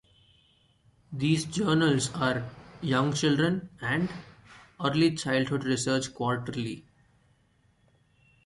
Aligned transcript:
These 1.13 1.45
journals 1.45 2.11
are 2.15 2.43
"Young 2.81 3.13
Children" 3.13 3.69
and 3.81 4.09
"Early 4.83 5.13
Childhood 5.15 5.63
Research 5.63 6.11
Quarterly. 6.15 6.87